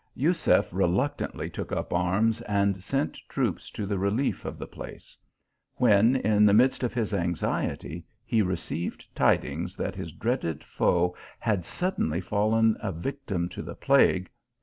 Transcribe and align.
Jusef 0.17 0.73
reluctantly 0.73 1.47
took 1.47 1.71
up 1.71 1.93
arms, 1.93 2.41
and 2.49 2.81
sent 2.83 3.19
troops 3.29 3.69
to 3.69 3.85
the 3.85 3.99
re 3.99 4.07
800 4.07 4.17
THE 4.17 4.23
AL1IAMB11A. 4.23 4.25
lief 4.25 4.45
of 4.45 4.57
the 4.57 4.65
place; 4.65 5.17
when, 5.75 6.15
in 6.15 6.47
the 6.47 6.55
midst 6.55 6.83
of 6.83 6.91
his 6.95 7.13
anxiety, 7.13 8.07
he 8.25 8.41
received 8.41 9.05
tidings 9.13 9.77
that 9.77 9.93
his 9.95 10.11
dreaded 10.11 10.63
foe 10.63 11.15
had 11.39 11.63
suddenly 11.65 12.19
fallen 12.19 12.77
a 12.79 12.91
victim 12.91 13.47
to 13.49 13.61
the 13.61 13.75
plague. 13.75 14.31